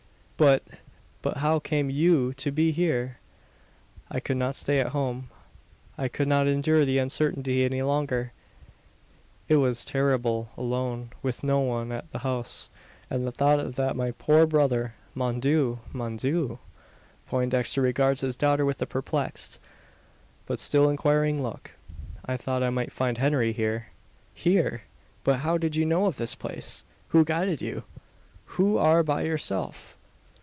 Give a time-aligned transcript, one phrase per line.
[0.41, 0.63] "But
[1.21, 3.17] but, how came you to be here?"
[4.09, 5.29] "I could not stay at home.
[5.99, 8.31] I could not endure the uncertainty any longer.
[9.47, 12.69] It was terrible alone, with no one at the house;
[13.07, 15.77] and the thought that my poor brother Mon dieu!
[15.93, 16.57] Mon dieu!"
[17.27, 19.59] Poindexter regards his daughter with a perplexed,
[20.47, 21.73] but still inquiring, look.
[22.25, 23.89] "I thought I might find Henry here."
[24.33, 24.81] "Here!
[25.23, 26.83] But how did you know of this place?
[27.09, 27.83] Who guided you?
[28.57, 29.95] You are by yourself!"